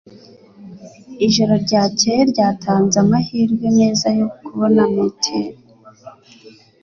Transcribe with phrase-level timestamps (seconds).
[1.27, 5.51] Ijoro ryakeye ryatanze amahirwe meza yo kubona meteor